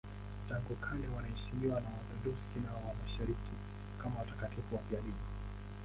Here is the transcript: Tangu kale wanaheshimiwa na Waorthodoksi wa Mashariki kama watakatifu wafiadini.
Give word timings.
Tangu 0.49 0.75
kale 0.75 1.07
wanaheshimiwa 1.15 1.81
na 1.81 1.87
Waorthodoksi 1.89 2.59
wa 2.85 2.93
Mashariki 3.03 3.51
kama 4.03 4.19
watakatifu 4.19 4.75
wafiadini. 4.75 5.21